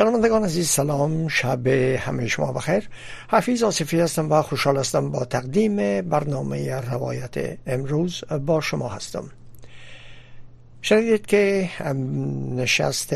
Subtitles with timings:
[0.00, 2.88] شنوندگان عزیز سلام شب همه شما بخیر
[3.30, 9.24] حفیظ آصفی هستم و خوشحال هستم با تقدیم برنامه روایت امروز با شما هستم
[10.82, 11.70] شنیدید که
[12.56, 13.14] نشست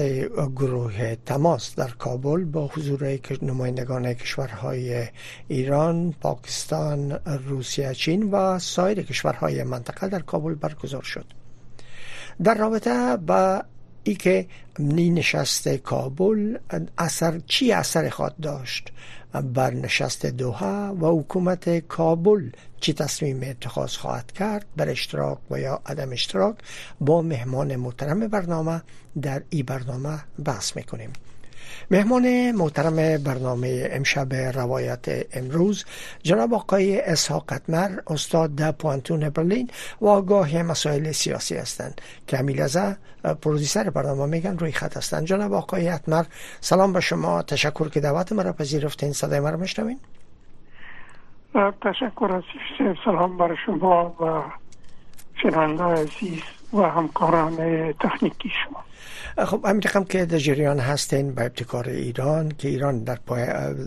[0.57, 5.07] گروه تماس در کابل با حضور نمایندگان کشورهای
[5.49, 11.27] ایران، پاکستان، روسیه، چین و سایر کشورهای منطقه در کابل برگزار شد.
[12.43, 13.63] در رابطه با
[14.05, 14.47] ای که
[14.79, 16.59] نشست کابل
[16.99, 18.93] اثر چی اثر خواهد داشت؟
[19.33, 25.81] بر نشست دوها و حکومت کابل چی تصمیم اتخاذ خواهد کرد؟ بر اشتراک و یا
[25.87, 26.57] عدم اشتراک
[27.01, 28.83] با مهمان محترم برنامه
[29.23, 31.11] در ای برنامه بحث می‌کنیم.
[31.91, 35.85] مهمان محترم برنامه امشب روایت امروز
[36.23, 42.01] جناب آقای اسحاق قطمر استاد در پوانتون برلین و آگاه مسائل سیاسی هستند.
[42.27, 42.97] که امیلزه
[43.43, 45.25] پرودیسر برنامه میگن روی خط هستند.
[45.25, 46.25] جناب آقای قطمر
[46.61, 47.43] سلام به شما.
[47.43, 49.13] تشکر که دعوت مرا پذیرفتین.
[49.13, 49.99] صدای مرا میشنوین؟
[51.83, 52.43] تشکر از
[53.05, 54.43] سلام بر شما و
[55.43, 57.57] شنونده عزیز و همکاران
[57.93, 58.85] تکنیکی شما.
[59.47, 63.47] خب همین رقم که در جریان هستین به ابتکار ایران که ایران در, پای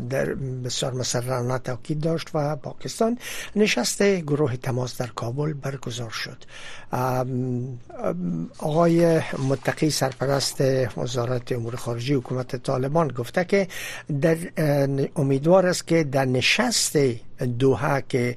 [0.10, 3.18] در بسیار مسررانه تاکید داشت و پاکستان
[3.56, 6.38] نشست گروه تماس در کابل برگزار شد.
[8.60, 10.64] آقای متقی سرپرست
[10.98, 13.68] وزارت امور خارجی حکومت طالبان گفته که
[14.22, 14.38] در
[15.16, 16.98] امیدوار است که در نشست
[17.60, 18.36] دوها که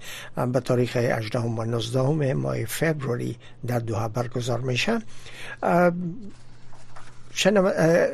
[0.53, 4.99] به تاریخ 18 و 19 ماه فبروری در دوها برگزار میشه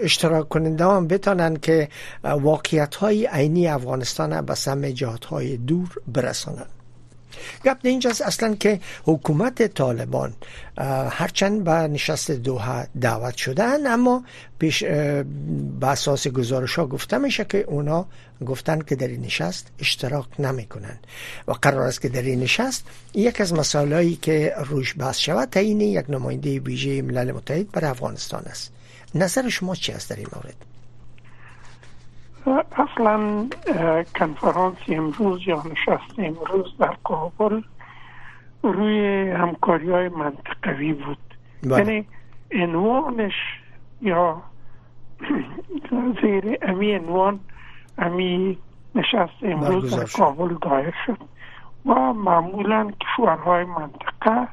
[0.02, 1.88] اشتراک کننده هم بتانند که
[2.24, 6.70] واقعیت های عینی افغانستان به سم جهات های دور برسانند.
[7.64, 10.34] گپ اینجاست اصلا که حکومت طالبان
[11.10, 14.24] هرچند به نشست دوها دعوت شدن اما
[14.58, 18.06] پیش به اساس گزارش ها گفته میشه که اونا
[18.46, 20.98] گفتن که در این نشست اشتراک نمی‌کنن
[21.48, 22.84] و قرار است که در این نشست
[23.14, 28.42] یک از مسائلی که روش بحث شود تعیین یک نماینده ویژه ملل متحد بر افغانستان
[28.42, 28.75] است.
[29.14, 30.56] نظر شما چی است در این مورد؟
[32.72, 33.46] اصلا
[34.18, 37.62] کنفرانس امروز یا نشست امروز در کابل
[38.62, 41.18] روی همکاری های منطقوی بود.
[41.62, 41.78] بله.
[41.78, 42.06] یعنی
[42.52, 43.32] عنوانش
[44.02, 44.42] یا
[46.22, 47.40] زیر امی عنوان
[47.98, 48.58] امی
[48.94, 51.18] نشست امروز در کابل دایر شد
[51.86, 54.48] و معمولا کشورهای منطقه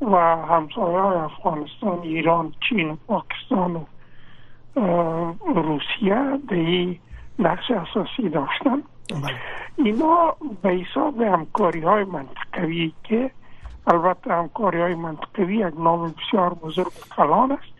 [0.00, 3.84] و همسایه افغانستان ایران چین و پاکستان و
[5.54, 6.94] روسیه در
[7.38, 8.82] نقش اساسی داشتن.
[9.10, 9.34] بله.
[9.76, 13.30] اینا به حساب همکاری های منطقوی که
[13.86, 17.78] البته همکاری های منطقوی یک نام بسیار بزرگ کلان است.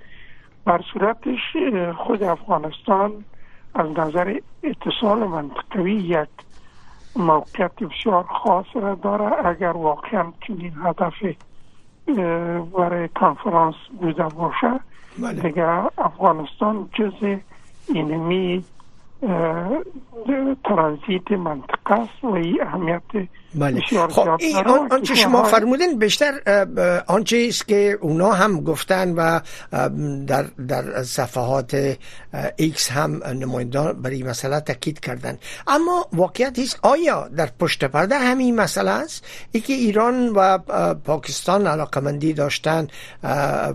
[0.64, 1.56] بر صورتش
[1.96, 3.24] خود افغانستان
[3.74, 6.28] از نظر اتصال منطقوی یک
[7.16, 9.46] موقعیت بسیار خاص را داره.
[9.46, 11.14] اگر واقعا چنین هدف
[12.78, 14.80] برای کنفرانس بوده باشه
[15.18, 15.40] بله.
[15.42, 15.64] دیگه
[15.98, 17.38] افغانستان جز
[17.88, 18.64] اینمی
[20.64, 23.02] ترانزیت منطقه است و این اهمیت
[23.54, 23.80] بله.
[24.08, 24.56] خب این
[24.90, 26.32] آنچه شما فرمودین بیشتر
[27.06, 29.40] آنچه است که اونا هم گفتن و
[30.26, 31.96] در در صفحات
[32.56, 35.38] ایکس هم نمایندگان برای مسئله تاکید کردن.
[35.66, 40.58] اما واقعیت است آیا در پشت پرده همین مسئله است؟ ای که ایران و
[40.94, 42.88] پاکستان علاقمندی داشتن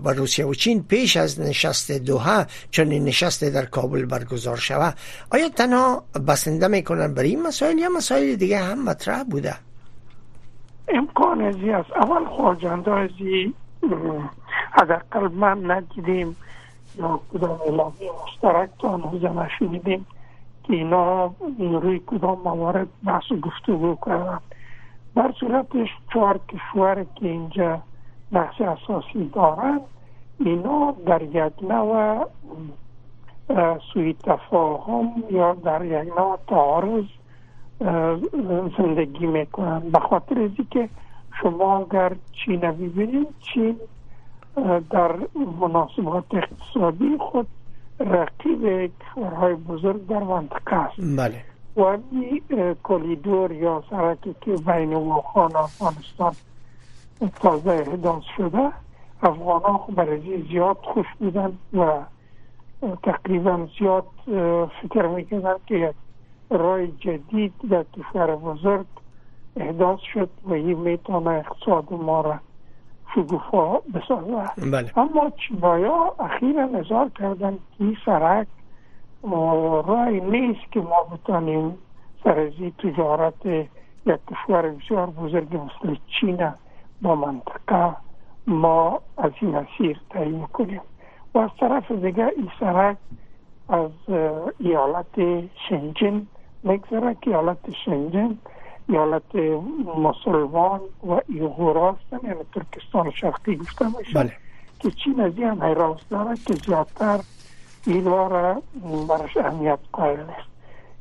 [0.04, 4.94] و روسیه و چین پیش از نشست دوها چون نشست در کابل برگزار شود.
[5.30, 9.54] آیا تنها بسنده می‌کنن برای این مسائل یا مسائل دیگه هم مطرح بوده.
[10.88, 11.92] امکان ازی است.
[11.92, 13.54] اول خواجنده ازی
[14.72, 16.36] حداقل من ندیدیم
[16.98, 20.06] یا کدام اعلامی مشترک تا هنوز نشنیدیم
[20.64, 24.38] که اینا روی کدام موارد بحث و گفتگو کردن.
[25.16, 27.82] در صورتش چهار کشور که اینجا
[28.32, 29.80] بحث اساسی دارن
[30.40, 32.28] اینا در یک نوع
[33.92, 37.04] سوی تفاهم یا در یک نوع تعارض
[38.78, 40.88] زندگی می‌کنن به خاطر از که
[41.42, 42.12] شما اگر
[42.44, 43.76] چین ببینید چین
[44.90, 45.16] در
[45.60, 47.46] مناسبات اقتصادی خود
[48.00, 51.18] رقیب کشورهای بزرگ در منطقه است.
[51.18, 51.44] بله.
[51.76, 51.80] و
[52.12, 56.32] این کلیدور یا سرکی که بین وخان افغانستان
[57.40, 58.72] تازه احداث شده
[59.22, 62.00] افغان ها برای زیاد خوش بودن و
[63.02, 64.04] تقریبا زیاد
[64.82, 65.94] فکر می‌کنن که
[66.50, 68.86] رای جدید در کشور بزرگ
[69.56, 72.38] احداث شد و این می‌تونه اقتصاد ما را
[73.14, 74.98] شگوفا بسازه بله.
[74.98, 78.46] اما چینایا اخیرا نظار کردن که این سرک
[79.86, 81.78] رای نیست که ما بتانیم
[82.24, 86.52] سرزی تجارت یک کشور بسیار بزرگ مثل چین
[87.02, 87.96] با منطقه
[88.46, 90.80] ما از این مسیر تعیین کنیم
[91.34, 92.96] و از طرف دیگه این سرک
[93.68, 93.90] از
[94.58, 96.26] ایالت شنجن
[96.64, 98.38] میگذره که ایالت شنجن
[98.88, 99.34] ایالت
[99.98, 104.32] مسلمان و ایغور هستن یعنی ترکستان شرقی گفته میشه بله.
[104.80, 107.20] که چین از این حیراس داره که زیادتر
[108.06, 108.62] را
[109.08, 110.48] برش اهمیت قائل است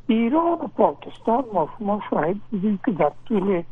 [0.07, 3.63] ایران و پاکستان ما شما شاهد بودیم که در طول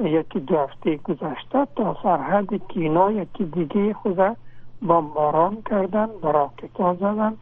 [0.00, 4.36] یکی دو هفته گذشته تا سرحد کینا یکی دیگه خود
[4.82, 7.36] بمباران کردن براکتا زدن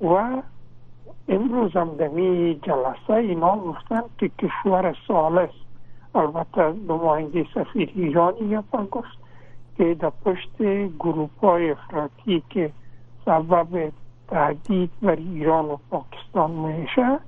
[0.00, 0.42] و
[1.30, 5.50] امروز هم دمی جلسه اینا گفتن که کشور سالس
[6.14, 9.18] البته نماینده سفیر ایرانی یا گفت
[9.76, 10.62] که در پشت
[10.98, 12.70] گروپ های افراطی که
[13.24, 13.92] سبب
[14.28, 17.18] تهدید بر ایران و پاکستان میشه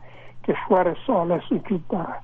[0.49, 2.15] کشور سالس وجود داره.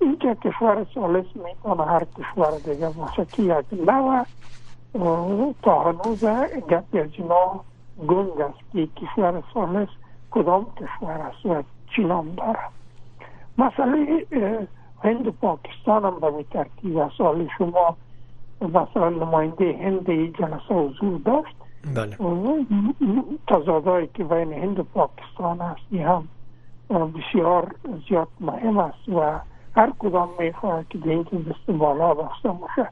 [0.00, 3.88] اینجا کشور سالس می‌تونه هر کشور دیگه باشه که یک
[4.94, 6.24] نوع تا هنوز
[6.70, 7.60] گپ از اینا
[8.08, 9.88] گنگ است که کشور سالس
[10.30, 11.62] کدام کشور است و
[11.96, 12.58] چین هم داره
[13.58, 14.26] مسئله
[15.04, 17.96] هند و پاکستان هم به ترتیب سال شما
[18.60, 21.56] مثلا نماینده هند جلسه حضور داشت.
[21.94, 22.16] بله.
[23.48, 26.28] تضادهایی که بین هند و پاکستان است هم
[26.90, 27.74] بسیار
[28.08, 29.40] زیاد مهم است و
[29.76, 32.90] هر کدام می‌خواه که به اینکه دست بالا داشته باشه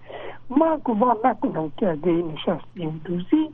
[0.50, 3.50] من گمان نکنم که اگه این نشستیم دوزی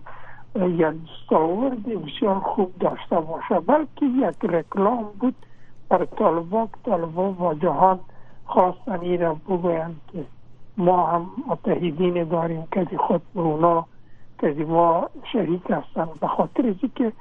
[0.56, 3.60] یک دستاورد بسیار خوب داشته باشه.
[3.60, 5.34] بلکه یک رکلام بود
[5.88, 8.00] بر طالبان که طالبان با جهان
[8.44, 10.24] خواستن این را بگویند که
[10.76, 13.86] ما هم متحدین داریم که خود به اونا
[14.40, 16.08] که ما شریک هستن.
[16.20, 17.12] به خاطر که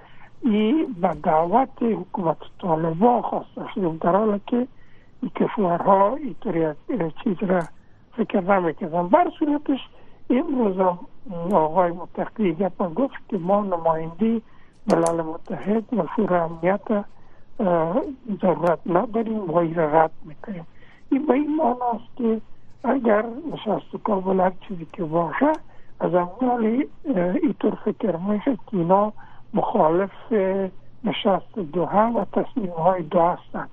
[0.42, 4.68] این به دعوت حکومت طالبان خواسته شدیم در حالی که
[5.22, 6.76] این کشورها اینطور
[7.24, 7.62] چیز را
[8.18, 9.80] فکر نمی‌کنن بر صورتش
[10.40, 10.98] امروز
[11.54, 14.42] آقای متقی گپا گفت که ما نماینده
[14.92, 17.06] ملل متحد و شورای امنیت
[18.42, 20.68] ضرورت نداریم و این رد می‌کنیم.
[21.12, 22.42] این به این معناست که
[22.84, 25.52] اگر نشست کابل هر چیزی که باشه
[26.00, 26.86] از اول
[27.44, 29.14] اینطور فکر میشه که اینا
[29.54, 30.12] مخالف
[31.04, 33.70] نشست دوها و تصمیم های دو هستند.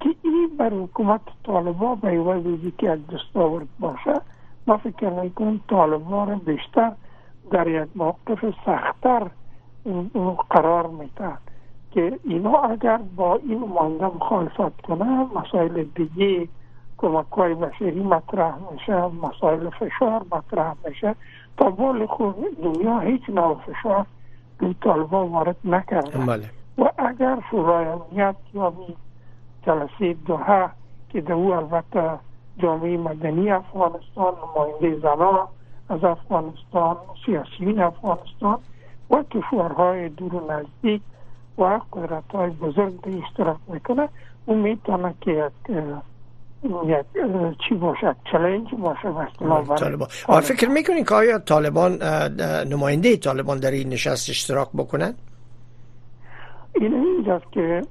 [0.00, 2.42] که این بر حکومت طالبا به عوض
[2.78, 4.20] که یک دستاورد باشه
[4.66, 6.92] ما فکر می‌کنم طالبا را بیشتر
[7.50, 9.30] در یک موقف سختتر
[10.50, 11.38] قرار میتن
[11.90, 16.48] که اینا اگر با این مانده مخالفت کنه مسائل دیگه
[16.96, 21.14] کمک های بشری مطرح میشه مسائل فشار مطرح میشه
[21.56, 24.06] تا بال خود دنیا هیچ نوع فشار
[24.58, 26.50] به طالبان وارد نکرده بله.
[26.78, 28.72] و اگر شورای امنیت یا
[29.66, 30.70] جلسه دوها
[31.08, 32.10] که در او البته
[32.58, 35.48] جامعه مدنی افغانستان نماینده زنان
[35.88, 36.96] از افغانستان
[37.26, 38.58] سیاسیین افغانستان
[39.10, 41.02] و کشورهای دور و نزدیک
[41.58, 44.08] و قدرت های بزرگ به اشتراک می‌کنه.
[44.46, 45.76] او می‌تونه که یک
[46.86, 47.06] یک
[47.68, 49.28] چی باشه چلنج باشه
[49.76, 50.08] طالبان.
[50.40, 52.02] فکر می‌کنین که آیا طالبان
[52.68, 55.14] نماینده طالبان در این نشست اشتراک بکنن؟
[56.74, 57.82] این اینجاست که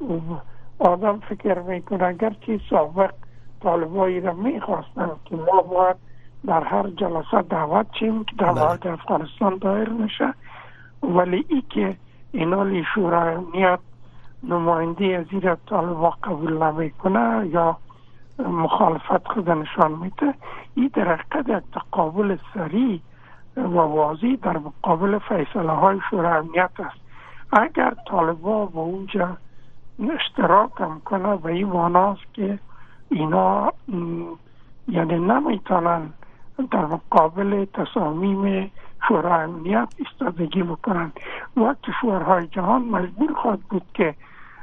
[0.80, 3.14] آدم فکر می‌کنه اگر چی سابق
[3.64, 5.96] طالبایی را می‌خواستن که ما باید
[6.48, 8.94] در هر جلسه دعوت چیم که در بله.
[8.94, 10.34] افغانستان دایر میشه
[11.04, 11.98] ولی ای که
[12.32, 13.80] اینا شورای امنیت
[14.44, 17.78] نماینده از این طالبا قبول نمی‌کنه یا
[18.40, 20.34] مخالفت خود نشان میده
[20.76, 23.00] این در حقیقت یک تقابل سریع
[23.58, 27.04] و واضح در مقابل فیصله های شورای امنیت است
[27.54, 29.38] اگر طالبا با اونجا
[30.16, 32.60] اشتراک هم کنه به این معناست که
[33.14, 33.74] اینا
[34.88, 36.14] یعنی نمی‌تونن
[36.72, 38.72] در مقابل تصامیم
[39.08, 41.12] شورای امنیت استادگی بکنن.
[41.58, 44.16] و کشورهای جهان مجبور خواهد بود که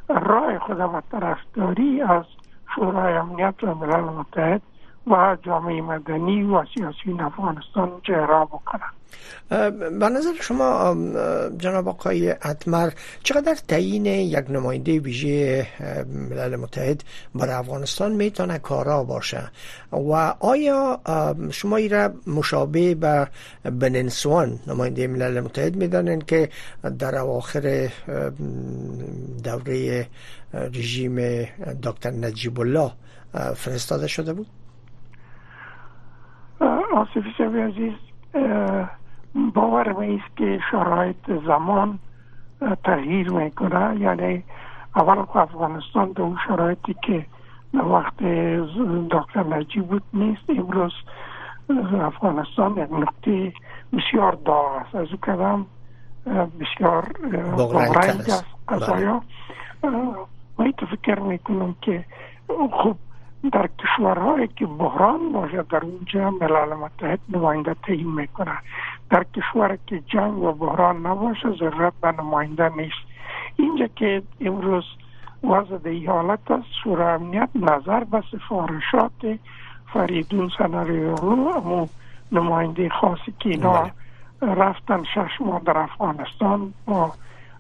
[0.09, 2.25] رای خود و طرفداری از
[2.75, 4.63] شورای امنیت و ملل متحد
[5.07, 8.91] و جامعه مدنی و سیاسی افغانستان جهرا بکنن.
[9.99, 10.97] به نظر شما
[11.59, 12.91] جناب آقای اتمر
[13.23, 15.67] چقدر تعیین یک نماینده ویژه
[16.31, 17.05] ملل متحد
[17.35, 19.51] برای افغانستان می‌تونه کارا باشه؟
[19.93, 21.01] و آیا
[21.51, 23.29] شما ای را مشابه به
[23.65, 26.49] بننسوان نماینده ملل متحد می‌دانند که
[26.99, 27.89] در اواخر
[29.45, 30.07] دوره
[30.53, 31.45] رژیم
[31.83, 32.93] دکتر نجیب الله
[33.57, 34.47] فرستاده شده بود؟
[36.95, 37.93] آصفی عزیز
[39.55, 41.99] باور است که شرایط زمان
[42.85, 44.45] تغییر می‌کنه یعنی
[44.97, 47.27] اول افغانستان در اون شرایطی که
[47.75, 48.17] در وقت
[49.11, 50.93] دکتر نجیب بود نیست امروز
[52.01, 53.53] افغانستان یک نقطه
[53.93, 55.67] بسیار داغ است از او کدام
[56.61, 57.13] بسیار
[57.59, 59.23] بغرنگ است قضایا
[60.59, 62.05] من فکر می‌کنم که
[62.73, 62.97] خب
[63.53, 68.59] در کشورهایی که بحران باشه در اونجا ملل متحد نماینده تعیین می‌کنه
[69.11, 73.11] در کشور که جنگ و بحران نباشه ضرورت به نماینده نیست
[73.57, 74.85] اینجا که امروز
[75.45, 79.39] وضع در حالت است شورای امنیت نظر به سفارشات
[79.93, 81.87] فریدون سناریو امو
[82.33, 83.91] نماینده خاصی که اینا
[84.41, 84.55] بله.
[84.55, 87.13] رفتن شش ماه در افغانستان با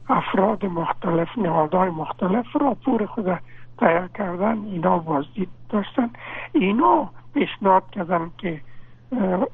[0.08, 3.38] افراد مختلف نهادهای مختلف راپور خود
[3.80, 6.10] تیار کردن اینا بازدید داشتن.
[6.52, 8.60] اینا پیشنهاد کردن که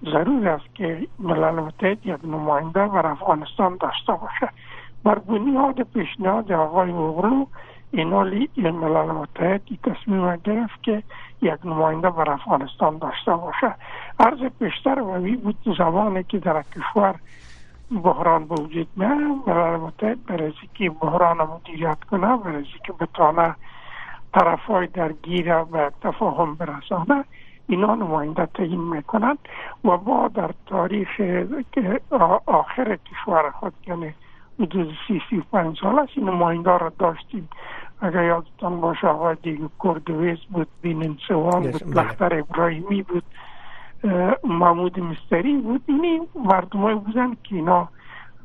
[0.04, 4.48] ضرور است که ملل متحد یک نماینده بر افغانستان داشته باشه.
[5.04, 7.46] بر بنیاد پیشنهاد آقای اوغلو
[7.90, 8.22] اینا
[8.56, 11.02] ملل متحد تصمیم گرفت که
[11.42, 13.74] یک نماینده بر افغانستان داشته باشه.
[14.20, 17.14] عرض پیشتر و بود زمانی که در کشور
[18.02, 23.54] بحران به وجود میاد ملل متحد برای که بحران مدیریت کنه برای که بتانه
[24.34, 27.24] طرف های درگیر و تفاهم برسانه
[27.68, 29.38] اینا نماینده تعیین می‌کنند
[29.84, 31.08] و ما در تاریخ
[32.46, 34.14] آخر کشور خود یعنی
[34.60, 37.48] حدود سی سی پنج سال است این نماینده را داشتیم.
[38.00, 42.02] اگر یادتان باشه آقای دیگه کردویز بود بینن سوان بود بله.
[42.02, 43.24] لختر ابراهیمی بود
[44.44, 45.82] محمود مستری بود.
[45.86, 47.88] اینی مردم بودن که اینا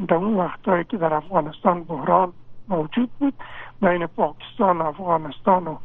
[0.08, 2.34] در اون وقتهایی که در افغانستان بحران
[2.68, 3.34] موجود بود.
[3.82, 5.78] بین پاکستان افغانستان و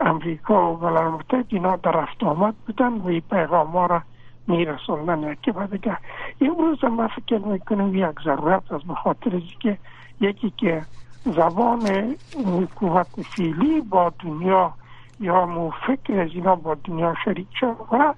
[0.00, 4.02] امریکا و ملل متحد اینا در رفت آمد بودن و این پیغام ها را
[4.46, 5.32] میرسوندن.
[5.32, 5.98] یکی بعد دیگه
[6.40, 9.78] امروز ما فکر می‌کنم یک ضرورت از بخاطر که
[10.20, 10.86] یکی که
[11.24, 12.16] زبان
[12.46, 14.74] حکومت فیلی با دنیا
[15.20, 18.14] یا مو فکر از اینا با دنیا شریک شد و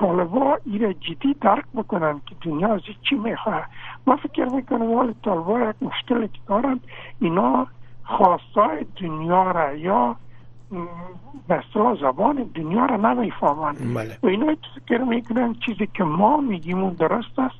[0.00, 3.66] طالبا ایره جدی درک بکنن که دنیا از چی می‌خواه.
[4.06, 6.80] ما فکر می‌کنم ولی طالبا یک مشکلی که دارن.
[7.20, 7.66] اینا
[8.04, 10.16] خواستای دنیا را یا
[11.48, 11.62] به
[12.00, 14.18] زبان دنیا را نمی‌فهمند بله.
[14.22, 17.54] و اینا فکر می‌کنن چیزی که ما میگیم درست است.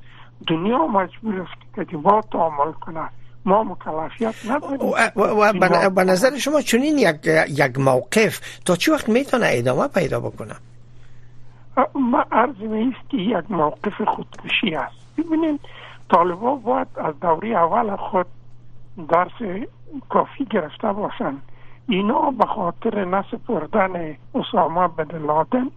[0.47, 3.09] دنیا مجبور است که با تعامل کنه.
[3.45, 4.79] ما مکلفیت نداریم.
[5.15, 7.15] و, به نظر شما چنین یک,
[7.49, 10.53] یک موقف تا چی وقت می‌تونه ادامه پیدا بکنه؟
[11.95, 15.59] ما عرض میست که یک موقف خودکشی است ببینید
[16.09, 18.25] طالبا باید از دوری اول خود
[19.09, 19.67] درس
[20.09, 21.41] کافی گرفته باشند
[21.87, 25.71] اینا به خاطر نسپردن اسامه بن لادن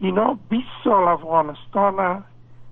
[0.00, 2.24] اینا 20 سال افغانستان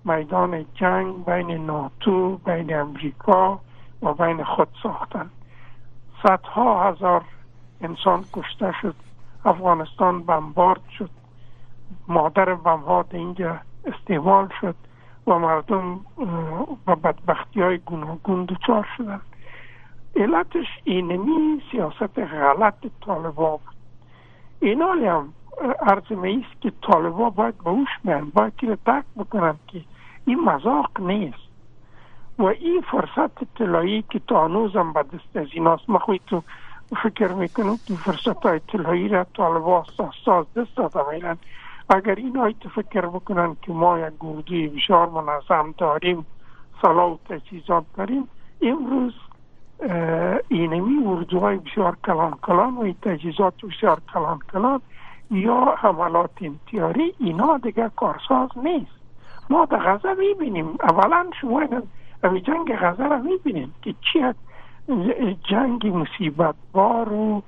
[0.04, 3.60] میدان جنگ بین ناتو بین امریکا
[4.02, 5.30] و بین خود ساختن.
[6.22, 7.24] صدها هزار
[7.80, 8.94] انسان کشته شد
[9.44, 11.10] افغانستان بمبارد شد.
[12.08, 14.74] مادر بمها اینجا استعمال شد
[15.26, 16.00] و مردم
[16.86, 19.20] به بدبختی های گوناگون دچار شدند
[20.16, 23.76] علتش اینمی سیاست غلط طالبا بود.
[24.60, 25.32] این هم
[25.80, 29.80] عرض است که طالبا باید به اوش میان باید که تک بکنن که
[30.24, 31.46] این مذاق نیست.
[32.38, 36.42] و این فرصت طلایی که تا هنوزم به دست از ایناست ما تو
[37.02, 39.84] فکر می‌کنم که فرصت های طلایی را طالبا
[40.24, 41.36] ساز دست داده میرن.
[41.90, 46.26] اگر این تو فکر بکنن که ما یک گردوی بسیار منظم داریم
[46.82, 48.28] سلاح و تجهیزات داریم
[48.62, 49.14] امروز
[50.48, 54.80] اینمی اردوهای بسیار کلان کلان و تجهیزات بسیار کلان کلان
[55.30, 58.96] یا حملات انتیاری اینا دیگه کارساز نیست.
[59.50, 60.68] ما در غزه می‌بینیم.
[60.82, 61.66] اولا شما
[62.22, 64.24] جنگ غزه را می‌بینیم که چی
[65.44, 67.42] جنگ مصیبت بار و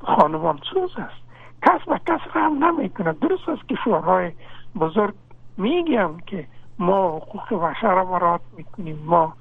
[0.00, 1.27] خانوان سوز است
[1.66, 3.12] کس به کس رحم نمی‌کنه.
[3.12, 4.32] درست است که شورهای
[4.80, 5.14] بزرگ
[5.56, 6.46] میگم که
[6.78, 8.98] ما حقوق بشر را مراد می‌کنیم.
[9.06, 9.32] ما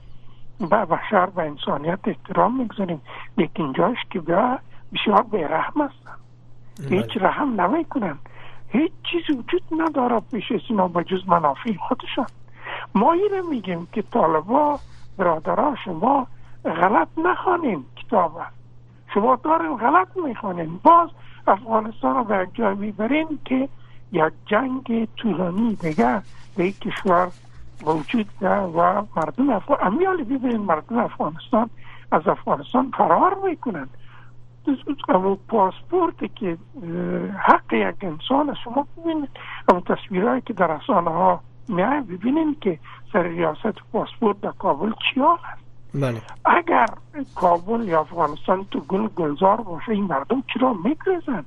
[0.59, 3.01] به بشر به انسانیت احترام می‌گذاریم.
[3.37, 4.59] لیکن جاش که بیا
[4.93, 6.17] بسیار بیرحم هستن.
[6.89, 8.17] هیچ رحم نمی‌کنن.
[8.69, 12.27] هیچ چیز وجود نداره پیش از اینا بجز منافع خودشان.
[12.95, 14.79] ما اینه میگیم که طالبا
[15.17, 16.27] برادرها شما
[16.65, 18.41] غلط نخوانین کتاب
[19.13, 20.79] شما دارین غلط می‌خوانین.
[20.83, 21.09] باز
[21.49, 23.69] افغانستان رو به جای می‌برین که
[24.11, 26.21] یک جنگ طولانی دیگه
[26.55, 27.31] به یک کشور
[27.83, 31.69] وجود ده و مردم افغان امیالی ببینید مردم افغانستان
[32.11, 33.87] از افغانستان فرار می‌کنن
[35.09, 36.57] اما پاسپورت که
[37.37, 39.29] حق یک انسان شما ببینید.
[39.69, 42.79] اما تصویرهایی که در رسانه ها میای ببینید که
[43.13, 45.66] سر ریاست پاسپورت در کابل چی هست
[46.01, 46.21] بله.
[46.45, 46.87] اگر
[47.35, 51.45] کابل یا افغانستان تو گل گلزار باشه این مردم چرا میگرزن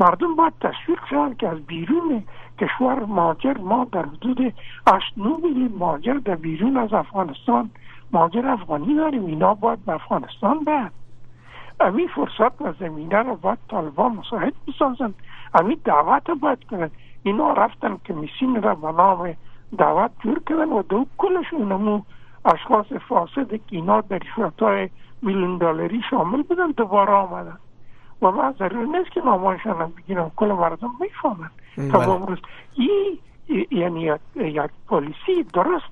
[0.00, 2.24] مردم باید تشویق شوند که از بیرون
[2.58, 4.54] کشور ماجر ما در حدود
[4.86, 7.70] 8 میلیون ماجر در بیرون از افغانستان
[8.12, 9.26] ماجر افغانی داریم.
[9.26, 10.92] اینا باید به افغانستان بعد
[11.80, 15.14] امی فرصت و زمینه رو باید طالبا مساعد بسازن
[15.54, 16.90] امی دعوت باید کنن.
[17.22, 19.34] اینا رفتن که میسین را به نام
[19.78, 21.72] دعوت جور کردن و دو کلشون
[22.44, 24.22] اشخاص فاسد که اینا در
[24.60, 24.88] های
[25.22, 27.58] میلیون دلاری شامل بودن دوباره آمدن.
[28.22, 31.50] و ما ضرور نیست که نامانشان هم بگیرم کل مردم می‌فهمن.
[31.92, 32.38] تا امروز.
[32.74, 33.18] این
[33.70, 35.86] یعنی یک پالیسی درست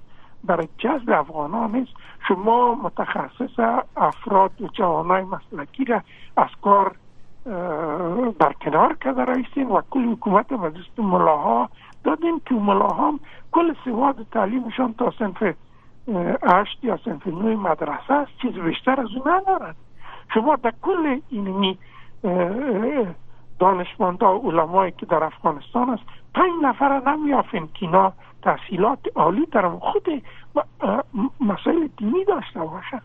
[0.45, 1.93] برای جذب افغان نیست.
[2.29, 6.03] شما متخصص افراد و جوانای مسلکی را
[6.37, 6.97] از کار
[8.39, 11.69] برکنار کرده رایستین و کل حکومت و دست ملاها
[12.05, 13.19] دادین که ملاها
[13.53, 15.55] کل سواد تعلیمشان تا سنف
[16.43, 19.75] هشت یا سنف نوی مدرسه است چیز بیشتر از اون ندارن.
[20.35, 21.79] شما در کل اینمی
[23.59, 26.03] دانشمندا علمایی که در افغانستان است
[26.35, 30.23] پنج نفر نمیافین که اینا تحصیلات عالی در خود
[31.41, 33.01] مسائل دینی داشته باشن.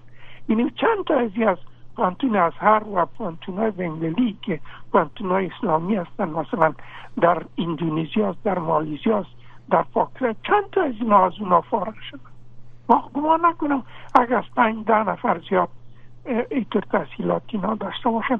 [0.50, 1.58] یعنی چند تا ازی از
[1.96, 4.60] پانتون ازهر و پانتون های بنگلی که
[4.91, 6.74] پانتون های اسلامی هستن مثلا
[7.22, 9.25] در اندونزیا در مالیزیا
[9.72, 12.31] در پاکستان چند تا از اینا از اونا فارغ شدن.
[13.14, 13.84] گمان نکنم.
[14.16, 15.70] اگر از پنج ده نفر زیاد
[16.52, 18.40] اینطور تحصیلاتی داشته باشن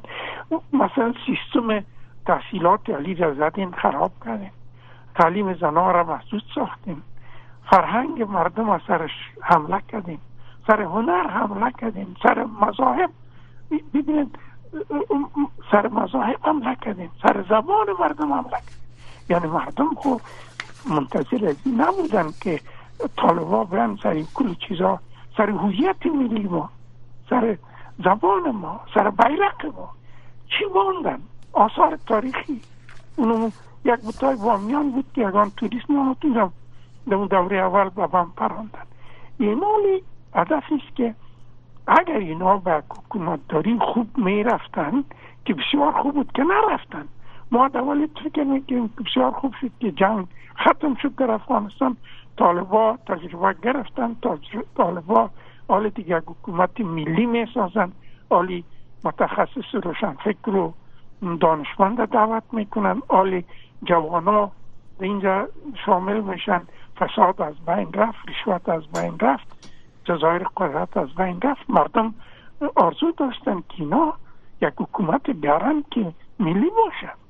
[0.74, 1.84] مثلا سیستم
[2.26, 4.52] تحصیلات علی زدین خراب کردیم.
[5.16, 7.04] تعلیم زنان را محدود ساختیم.
[7.70, 9.12] فرهنگ مردم از سرش
[9.42, 10.22] حمله کردیم.
[10.68, 12.16] سر هنر حمله کردیم.
[12.24, 13.10] سر مذاهب
[13.94, 14.40] ببینید
[15.72, 17.12] سر مذاهب حمله کردیم.
[17.24, 18.82] سر زبان مردم حمله کردیم.
[19.30, 20.22] یعنی مردم خب
[20.90, 22.60] منتظر از نبودن که
[23.18, 25.00] طالبا برن سر این کل چیزا
[25.38, 26.70] سر هویت ملی ما
[27.30, 27.58] سر
[28.04, 29.90] زبان ما سر بیرق ما.
[30.48, 31.20] چی باندن
[31.54, 32.62] آثار تاریخی.
[33.16, 33.50] اونو
[33.86, 36.16] یک بطای وامیان بود که اگان توریست ما
[37.08, 38.86] در اون دوره اول به بم پراندن.
[39.40, 40.04] اینالی
[40.36, 41.16] هدف است که
[41.88, 42.84] اگر اینا به
[43.50, 45.04] داری خوب می رفتن
[45.46, 47.08] که بسیار خوب بود که نرفتن.
[47.52, 50.28] ما دولی فکر می‌کنیم که بسیار خوب شد که جنگ
[50.60, 51.98] ختم شد در افغانستان
[52.38, 54.16] طالبا تجربه گرفتن
[54.76, 55.30] طالبا
[55.68, 57.92] حال دیگه حکومت ملی می سازن
[58.30, 58.64] عالی
[59.04, 60.74] متخصص روشن فکر و
[61.40, 63.46] دانشمند دعوت می‌کنن عالی
[63.84, 64.52] جوانا
[65.00, 65.48] اینجا
[65.86, 66.62] شامل میشن
[67.00, 69.48] فساد از بین رفت رشوت از بین رفت
[70.04, 72.14] جزایر قدرت از بین رفت مردم
[72.76, 74.14] آرزو داشتن که اینا
[74.62, 77.21] یک حکومت بیارن که ملی باشه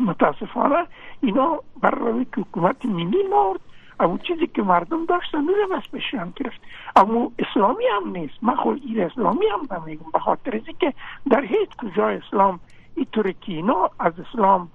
[0.00, 0.86] متاسفانه
[1.20, 3.60] اینا برای که حکومت ملی نارد
[4.00, 6.60] اما چیزی که مردم داشتن بس بشن گرفت.
[6.96, 8.34] اما اسلامی هم نیست.
[8.42, 10.94] من خود این اسلامی هم نمیگم به خاطر که
[11.30, 12.60] در هیچ کجا اسلام
[12.94, 14.68] اینطوری که اینا از اسلام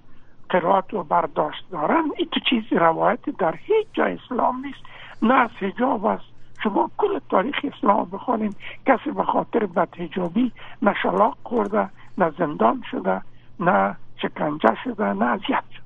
[0.49, 4.79] قرائت و برداشت دارن این تو چیز روایت در هیچ جای اسلام نیست.
[5.21, 6.25] نه از حجاب است.
[6.63, 13.21] شما کل تاریخ اسلام بخوانیم کسی به خاطر بدهجابی نه شلاق خورده نه زندان شده
[13.59, 15.85] نه شکنجه شده نه اذیت شده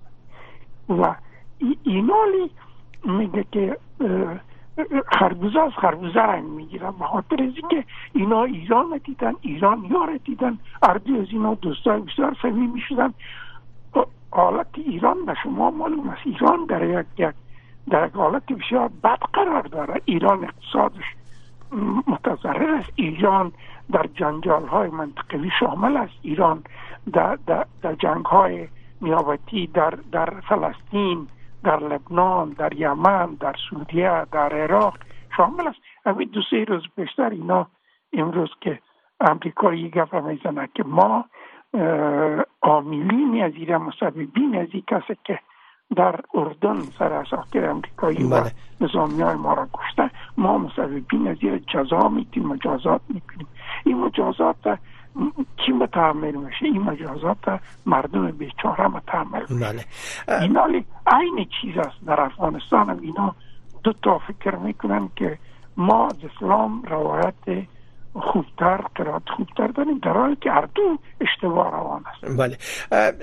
[1.02, 1.16] و
[1.84, 2.52] اینالی
[3.04, 3.78] میگه که
[5.08, 6.92] خربوزه از خربوزه رنگ می‌گیرن.
[6.92, 10.60] به خاطر از اینکه اینا ایران دیدن ایران یار دیدن.
[10.82, 13.14] اردی از اینا دوستای بسیار صمیمی شدن
[14.32, 16.22] حالت ایران به شما معلوم است.
[16.26, 17.34] ایران در یک
[17.90, 20.02] در یک حالت بسیار بد قرار داره.
[20.06, 21.04] ایران اقتصادش
[22.08, 22.90] متضرر است.
[22.96, 23.52] ایران
[23.92, 26.14] در جنجال های منطقوی شامل است.
[26.22, 26.64] ایران
[27.14, 28.68] در, در, در جنگ های
[29.02, 31.28] نیابتی در, در فلسطین
[31.64, 34.98] در لبنان در یمن در سوریه در عراق
[35.38, 35.80] شامل است.
[36.06, 37.68] همین دو سه روز بیشتر اینا
[38.14, 38.80] امروز که
[39.20, 41.26] امریکایی گفت می‌زنه که ما
[42.62, 45.40] عاملین از این مسببین از این کسی که
[45.96, 48.52] در اردن سر اساکر امریکایی و بله.
[48.82, 50.09] نظامی های ما را کشته.
[50.40, 53.48] ما مسببین از این جزا میتیم مجازات می‌کنیم.
[53.86, 54.80] این مجازات
[55.58, 59.86] کی متحمل میشه؟ این مجازات مردم بیچاره متحمل بله.
[60.42, 60.64] اینا
[61.08, 62.06] عین چیز است.
[62.06, 63.36] در افغانستان هم اینا
[63.84, 65.38] دو تا فکر می‌کنن که
[65.78, 67.68] ما از اسلام روایت
[68.14, 72.38] خوبتر قرائت خوبتر داریم در حالی که اردو اشتباه روان است.
[72.38, 72.58] بله.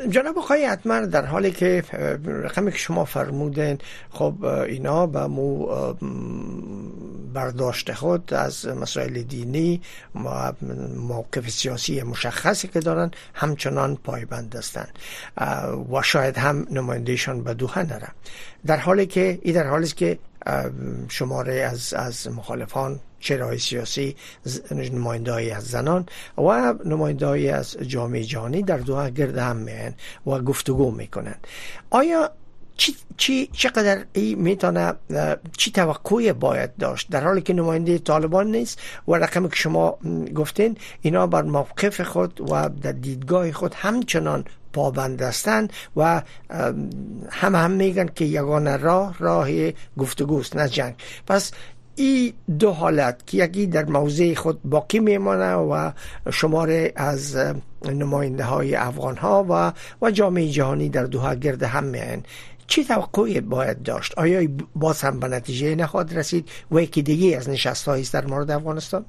[0.08, 1.82] جناب آقای اتمر در حالی که
[2.24, 3.78] رقمی که شما فرمودن
[4.10, 5.66] خب اینا به مو
[7.34, 9.80] برداشت خود از مسائل دینی
[10.96, 14.98] موقف سیاسی مشخصی که دارن همچنان پایبند هستند.
[15.92, 18.08] و شاید هم نمایندهشان به دوخه نره
[18.66, 20.18] در حالی که ای در حالی که
[21.08, 24.16] شماره از از مخالفان چرای سیاسی
[24.70, 26.06] نمایندهایی از زنان
[26.38, 29.94] و نمایندهایی از جامعه جهانی در دو گرد هم میان
[30.26, 31.34] و گفتگو می‌کنن
[31.90, 32.30] آیا
[32.76, 34.94] چی, چی چقدر ای می‌تونه
[35.56, 39.98] چی توقعی باید داشت؟ در حالی که نماینده طالبان نیست و رقم که شما
[40.34, 44.44] گفتین اینا بر موقف خود و در دیدگاه خود همچنان
[44.76, 46.22] پابند هستند و
[47.30, 49.48] هم هم میگن که یگانه راه راه
[49.98, 50.94] گفتگوست نه جنگ.
[51.26, 51.52] پس
[51.94, 55.90] این دو حالت که یکی در موضع خود باقی میمانه و
[56.32, 57.36] شماره از
[57.84, 62.22] نماینده های افغان ها و و جامعه جهانی در دوها گرد هم میان.
[62.66, 67.48] چی توقعی باید داشت؟ آیا باز هم به نتیجه نخواهد رسید؟ و یکی دیگه از
[67.48, 69.04] نشست است در مورد افغانستان؟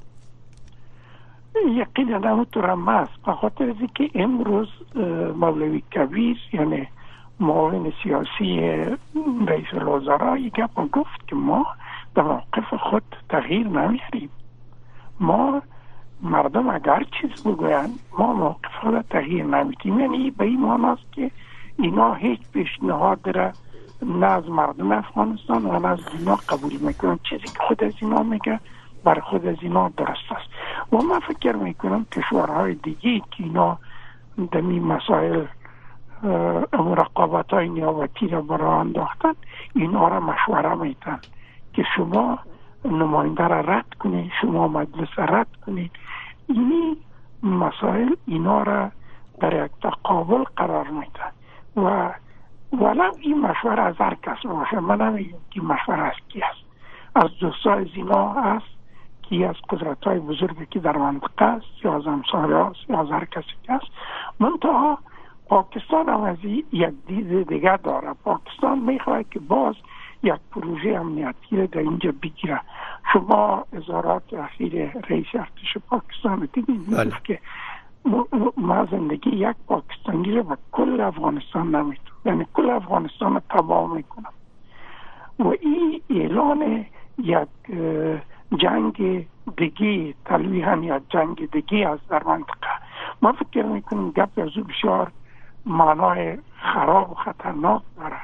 [1.65, 4.67] یقینا همونطور هم است به خاطر که امروز
[5.35, 6.87] مولوی کبیر یعنی
[7.39, 8.59] معاون سیاسی
[9.47, 10.59] رئیس الوزراء یک
[10.91, 11.65] گفت که ما
[12.15, 14.29] در موقف خود تغییر نمیاریم
[15.19, 15.61] ما
[16.21, 21.31] مردم اگر چیز بگویند ما موقف خود تغییر نمیتیم یعنی به این معناست که
[21.79, 23.51] اینا هیچ پیشنهاد را
[24.01, 28.23] نه از مردم افغانستان و نه از اینا قبول می‌کنن چیزی که خود از اینا
[28.23, 28.59] میگه
[29.03, 30.49] بر خود از اینا درست است.
[30.93, 33.77] و من فکر می‌کنم کشورهای دیگه که اینا
[34.51, 35.45] دمی مسائل
[36.73, 39.33] رقابت های نیابتی را برای انداختن
[39.75, 41.19] اینا را مشوره میتن
[41.73, 42.39] که شما
[42.85, 45.91] نماینده را رد کنید شما مجلس را رد کنید.
[46.47, 46.97] اینی
[47.43, 48.91] مسائل اینا را
[49.39, 51.31] در یک تقابل قرار میتن
[51.75, 52.13] و
[52.73, 56.67] ولو این مشوره از هر کس باشه من نمیگم که مشوره از کی است؟
[57.15, 58.76] از دوستای زینا است؟
[59.29, 63.11] که از قدرت های بزرگی که در منطقه است یا از امثال است یا از
[63.11, 63.85] هر کسی که است.
[64.39, 64.97] منتها
[65.49, 66.37] پاکستان هم از
[66.71, 68.13] یک دید دیگه داره.
[68.23, 69.75] پاکستان می‌خواهد که باز
[70.23, 72.61] یک پروژه امنیتی در اینجا بگیره.
[73.13, 77.11] شما اظهارات اخیر رئیس ارتش پاکستان دیدید؟ بله.
[77.23, 77.39] که
[78.57, 84.33] ما زندگی یک پاکستانی رو به کل افغانستان نمیتون یعنی کل افغانستان رو تباه می‌کنم.
[85.39, 86.85] و این اعلان
[87.17, 87.47] یک
[88.55, 90.13] جنگ دیگه
[90.65, 92.67] هم یا جنگ دیگه از در منطقه.
[93.21, 95.11] ما فکر می‌کنیم گپ از بسیار
[95.65, 98.19] معنای خراب و خطرناک داره.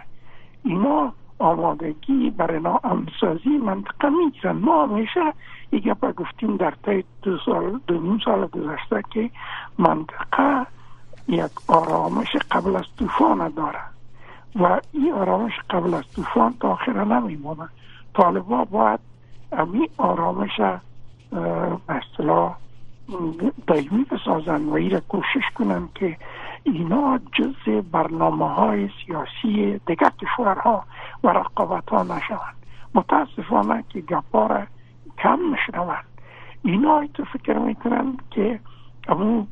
[0.63, 4.51] اینا آمادگی برای امسازی منطقه می‌گیرن.
[4.51, 5.33] ما همیشه
[5.71, 9.29] یک با گفتیم در طی دو سال دو نیم سال گذشته که
[9.77, 10.65] منطقه
[11.27, 13.79] یک آرامش قبل از طوفان داره.
[14.55, 17.69] و این آرامش قبل از طوفان تا آخر نمیمونه.
[18.13, 18.99] طالبا باید
[19.57, 20.59] امی آرامش
[21.31, 22.55] به اصطلاح
[23.67, 26.17] دایمی بسازن و ایره کوشش کنن که
[26.63, 30.83] اینا جز برنامه های سیاسی دیگر کشورها
[31.23, 32.55] و رقابت ها نشوند.
[32.95, 34.67] متاسفانه که گپار
[35.17, 36.05] کم میشنوند.
[36.63, 38.59] اینا تو فکر می‌کنن که
[39.09, 39.47] اون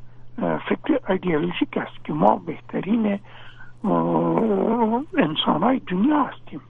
[0.70, 3.20] فکر ایدئولوژیک است که ما بهترین
[5.18, 6.62] انسان های دنیا هستیم.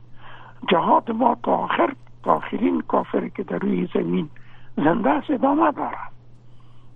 [0.70, 1.94] جهاد ما تا آخر
[2.28, 4.30] آخرین کافری که در روی زمین
[4.78, 6.12] زنده است ادامه دارد.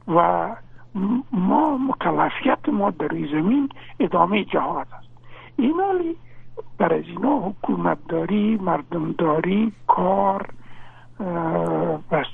[0.07, 0.49] و
[1.31, 5.07] ما مکلفیت ما در روی زمین ادامه جهاد است.
[5.57, 6.15] این حالی
[6.77, 7.53] در از اینا
[8.61, 10.47] مردم داری کار
[12.09, 12.25] به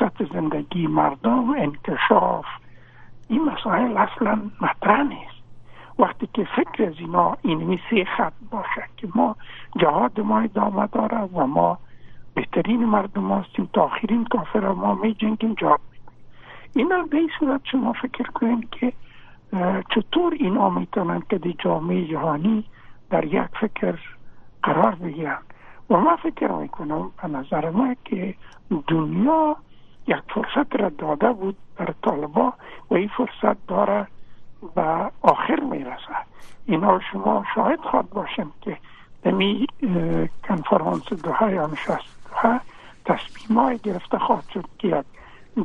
[0.00, 2.44] سطح زندگی مردم انکشاف
[3.28, 5.42] این مسائل اصلا مطرح نیست.
[5.98, 9.36] وقتی که فکر از اینا اینمی سه خط باشه که ما
[9.76, 11.78] جهاد ما ادامه داره و ما
[12.34, 15.80] بهترین مردم هستیم تا آخرین کافر ما می جنگیم جهاد
[16.76, 18.92] اینا به این صورت شما فکر کنید که
[19.94, 22.64] چطور اینا می‌تونن که دی جامعه جهانی
[23.10, 23.98] در یک فکر
[24.62, 25.38] قرار بگیرن؟
[25.90, 28.34] و ما فکر می‌کنم به نظر ما که
[28.88, 29.56] دنیا
[30.06, 32.52] یک فرصت را داده بود در طالبا
[32.90, 34.06] و این فرصت داره
[34.74, 36.16] به آخر می‌رسه.
[36.66, 38.78] اینا شما شاهد خواد باشیم که
[39.22, 39.66] دمی
[40.48, 42.60] کنفرانس دوها یا نشست دوها
[43.04, 45.04] تصمیم های گرفته خواهد شد که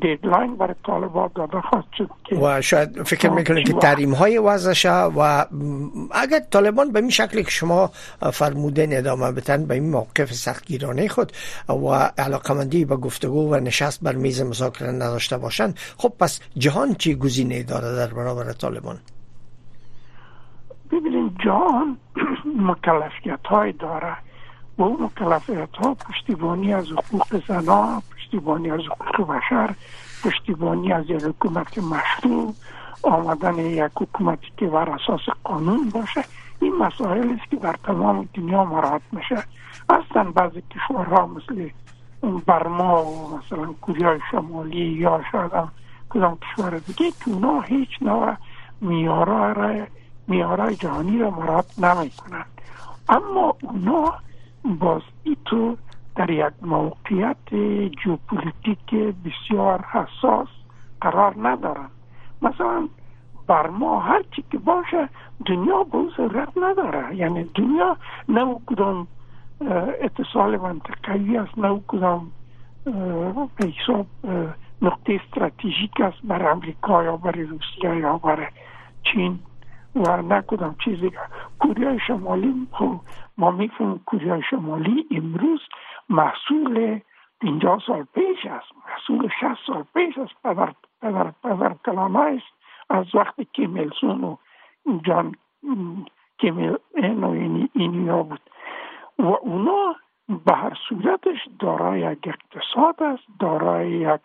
[0.02, 5.08] دیدلاین برای طالبان داده خواهد شد که و شاید فکر می‌کنید که تحریم های وضع
[5.08, 5.46] و
[6.12, 7.92] اگر طالبان به این شکلی که شما
[8.34, 11.32] فرمودن ادامه بتن به این موقف سختگیرانه خود
[11.70, 17.16] و علاقمندی به گفتگو و نشست بر میز مذاکره نداشته باشند خب پس جهان چی
[17.16, 18.98] گزینه داره در برابر طالبان؟
[20.92, 21.98] ببینید جهان
[22.72, 24.27] مکلفیت های داره
[24.78, 29.76] و اون مکلفیت ها پشتیبانی از حقوق زنان پشتیبانی از حقوق بشر
[30.24, 32.54] پشتیبانی از یک حکومت مشروع
[33.04, 36.24] آمدن یک حکومتی که بر اساس قانون باشه.
[36.62, 39.44] این مسائل است که در تمام دنیا مراحت میشه.
[39.90, 41.70] اصلا بعضی کشورها مثل
[42.46, 45.72] برما و مثلا کوریای شمالی یا شاید هم
[46.10, 48.36] کدام کشور دیگه که اونا هیچ نوع
[50.28, 52.46] میارای جهانی را مراحت نمی کنند
[53.10, 54.14] اما اونا
[54.68, 55.02] باز
[55.46, 55.78] تو
[56.16, 57.54] در یک موقعیت
[58.04, 60.48] جوپولیتیک بسیار حساس
[61.02, 61.90] قرار ندارن.
[62.42, 62.88] مثلا
[63.48, 65.10] بر ما هر چی که باشه
[65.46, 67.16] دنیا به اون ضرورت نداره.
[67.16, 67.98] یعنی دنیا
[68.30, 69.08] نه کدام
[70.02, 72.32] اتصال منطقه‌ای است نه کدام
[73.56, 74.06] به حساب
[74.82, 78.48] نقطه استراتژیک است برای امریکا یا برای روسیه یا برای
[79.04, 79.40] چین.
[79.98, 81.12] و نه کدام چیزی
[81.60, 83.00] کوریای شمالی خب
[83.38, 85.60] ما می‌فهمیم کوریای شمالی امروز
[86.10, 87.00] محصول
[87.42, 88.68] 50 سال پیش است.
[88.88, 90.34] محصول 60 سال پیش است.
[90.44, 91.72] پدر پدر پدر
[92.20, 92.46] است.
[92.90, 94.36] از وقتی که میلسون و
[95.04, 95.36] جان
[96.40, 96.78] کمیل
[97.24, 97.26] و
[97.74, 98.42] اینیا بود.
[99.20, 99.96] و اونا
[100.46, 104.22] به هر صورتش دارای یک اقتصاد است دارای یک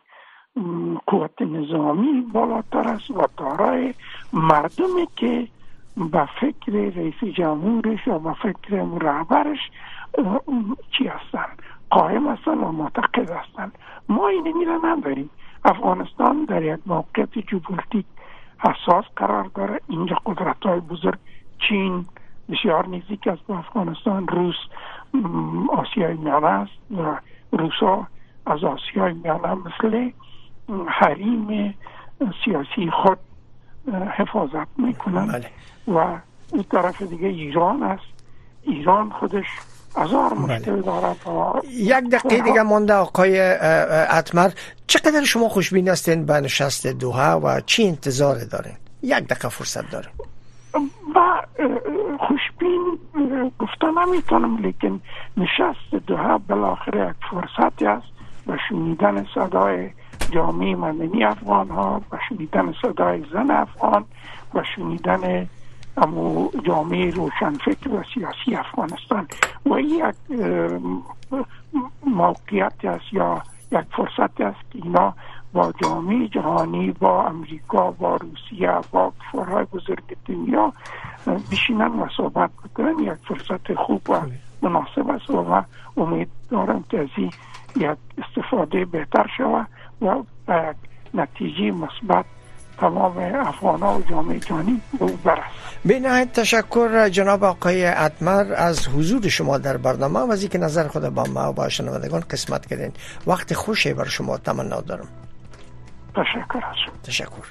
[1.06, 3.94] قوت نظامی بالاتر است و دارای
[4.32, 5.48] مردمی که
[5.96, 9.70] به فکر رئیس جمهورش و به فکر رهبرش
[10.98, 11.46] چی هستن؟
[11.90, 13.72] قائم هستن و معتقد هستن.
[14.08, 15.30] ما این میره نداریم.
[15.64, 18.06] افغانستان در یک موقعیت جوپولیتیک
[18.58, 19.80] حساس قرار داره.
[19.88, 21.18] اینجا قدرت های بزرگ
[21.68, 22.04] چین
[22.50, 24.56] بسیار نزدیک است به افغانستان روس
[25.68, 27.18] آسیای میانه است و
[27.52, 28.06] روسا
[28.46, 30.10] از آسیای میانه مثل
[30.86, 31.74] حریم
[32.44, 33.18] سیاسی خود
[34.16, 35.50] حفاظت می‌کنن بله.
[35.88, 36.18] و
[36.52, 38.04] اون طرف دیگه ایران است
[38.62, 39.46] ایران خودش
[39.96, 40.40] هزار بله.
[40.40, 41.16] مشکل دارد
[41.70, 43.40] یک دقیقه دیگه مانده آقای
[44.10, 44.50] اتمر
[44.86, 50.08] چقدر شما خوشبین هستین به نشست دوها و چی انتظار دارین یک دقیقه فرصت داره
[51.14, 51.40] با
[52.18, 52.98] خوشبین
[53.58, 55.00] گفته نمی‌تونم لیکن
[55.36, 58.06] نشست دوها بالاخره یک فرصتی است
[58.46, 59.90] و شنیدن صدای
[60.34, 64.04] جامعه مدنی افغان ها و شنیدن صدای زن افغان
[64.54, 65.48] و شنیدن
[65.96, 69.26] امو جامعه روشنفکر و سیاسی افغانستان.
[69.66, 70.14] و این یک
[72.06, 73.42] موقعیت است یا
[73.72, 75.14] یک فرصت است که اینا
[75.52, 80.72] با جامعه جهانی با امریکا با روسیه با کشورهای بزرگ دنیا
[81.52, 82.98] بشینن و صحبت بکنن.
[82.98, 84.20] یک فرصت خوب و
[84.62, 85.62] مناسب است و
[85.96, 87.08] امید دارم که از
[87.76, 89.66] یک استفاده بهتر شود.
[90.02, 90.22] و
[91.14, 92.24] نتیجه مثبت
[92.78, 95.06] تمام افغان و جامعه جهانی به
[95.84, 100.20] به نهایت تشکر جناب آقای اتمر از حضور شما در برنامه.
[100.20, 102.92] و از اینکه نظر خود با ما و با شنوندگان قسمت کردین.
[103.26, 105.08] وقت خوشی بر شما تمنا دارم.
[106.14, 106.62] تشکر
[107.02, 107.46] تشکر.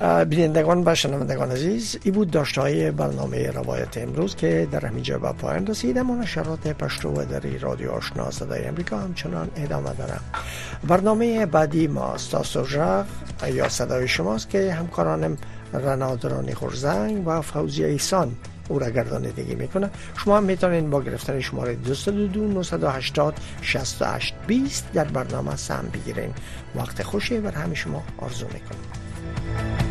[0.00, 5.32] بینندگان و شنوندگان عزیز ای بود داشته های برنامه روایت امروز که در همینجا به
[5.32, 10.20] پایان رسید اما نشرات پشتو و در رادیو آشنا صدای امریکا همچنان ادامه دارم.
[10.88, 12.64] برنامه بعدی ما ستاسو
[13.52, 15.36] یا صدای شماست که همکارانم
[15.72, 18.36] رنادرانی خورزنگ و فوزی ایسان
[18.68, 19.90] او را گردانندگی می‌کنه.
[20.16, 26.30] شما هم می‌تونید با گرفتن شماره 222 980 68 20 در برنامه سهم بگیرین.
[26.76, 29.89] وقت خوشی بر همه شما آرزو می‌کنم.